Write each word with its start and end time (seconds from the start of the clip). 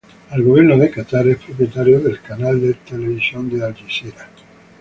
El 0.35 0.41
gobierno 0.43 0.79
de 0.79 0.89
Catar 0.89 1.27
es 1.27 1.37
propietario 1.37 1.99
del 1.99 2.19
canal 2.23 2.59
de 2.59 2.73
televisión 2.73 3.51
Al 3.61 3.75
Jazeera. 3.75 4.27